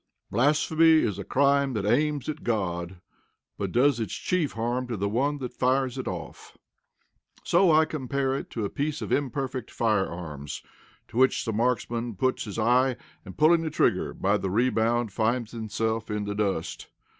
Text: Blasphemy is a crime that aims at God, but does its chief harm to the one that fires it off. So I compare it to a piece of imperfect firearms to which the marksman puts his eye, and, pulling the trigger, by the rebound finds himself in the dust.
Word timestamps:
Blasphemy 0.31 1.03
is 1.03 1.19
a 1.19 1.23
crime 1.23 1.73
that 1.73 1.85
aims 1.85 2.27
at 2.27 2.43
God, 2.43 2.99
but 3.59 3.71
does 3.71 3.99
its 3.99 4.15
chief 4.15 4.53
harm 4.53 4.87
to 4.87 4.97
the 4.97 5.07
one 5.07 5.37
that 5.37 5.53
fires 5.53 5.95
it 5.95 6.07
off. 6.07 6.57
So 7.43 7.71
I 7.71 7.85
compare 7.85 8.33
it 8.35 8.49
to 8.49 8.65
a 8.65 8.69
piece 8.71 9.03
of 9.03 9.11
imperfect 9.11 9.69
firearms 9.69 10.63
to 11.09 11.17
which 11.17 11.45
the 11.45 11.53
marksman 11.53 12.15
puts 12.15 12.45
his 12.45 12.57
eye, 12.57 12.95
and, 13.23 13.37
pulling 13.37 13.61
the 13.61 13.69
trigger, 13.69 14.11
by 14.11 14.37
the 14.39 14.49
rebound 14.49 15.13
finds 15.13 15.51
himself 15.51 16.09
in 16.09 16.25
the 16.25 16.33
dust. 16.33 16.87